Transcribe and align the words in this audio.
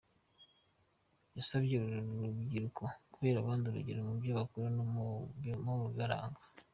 Yasabye 1.37 1.73
uru 1.77 1.97
rubyiruko 2.29 2.83
kubera 3.13 3.37
abandi 3.39 3.63
urugero 3.67 3.99
mu 4.07 4.13
byo 4.21 4.31
bakora 4.39 4.67
no 4.77 4.83
mu 5.65 5.77
bibaranga. 5.89 6.41